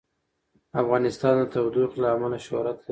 افغانستان 0.81 1.33
د 1.39 1.41
تودوخه 1.53 1.97
له 2.01 2.07
امله 2.15 2.37
شهرت 2.47 2.75
لري. 2.77 2.79